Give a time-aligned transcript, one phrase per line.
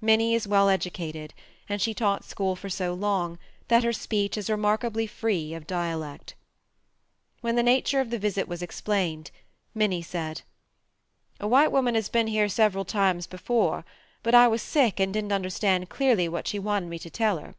[0.00, 1.34] Minnie is well educated,
[1.68, 3.38] and she taught school for so long
[3.68, 6.34] that her speech is remarkably free of dialect.
[7.42, 9.30] When the nature of the visit was explained,
[9.74, 10.40] Minnie said:
[11.38, 13.84] "A white woman has been here several times before,
[14.22, 17.54] but I was sick and didn't understand clearly what she wanted me to tell her."